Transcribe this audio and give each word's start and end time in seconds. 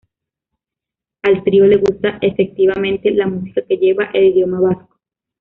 Al 1.21 1.43
trío 1.43 1.65
le 1.67 1.77
gusta 1.77 2.17
efectivamente 2.21 3.11
la 3.11 3.27
música 3.27 3.61
que 3.67 3.77
lleva 3.77 4.05
el 4.11 4.29
idioma 4.29 4.59
vasco. 4.59 4.99